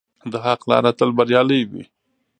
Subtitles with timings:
[0.31, 1.83] د حق لاره تل بریالۍ وي.